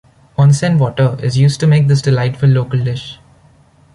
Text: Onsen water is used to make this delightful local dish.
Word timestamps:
Onsen 0.35 0.79
water 0.79 1.15
is 1.23 1.37
used 1.37 1.59
to 1.59 1.67
make 1.67 1.87
this 1.87 2.01
delightful 2.01 2.49
local 2.49 2.83
dish. 2.83 3.19